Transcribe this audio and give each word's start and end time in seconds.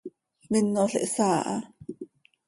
Minol 0.51 0.93
ihsaa 1.05 1.37
aha. 1.51 1.55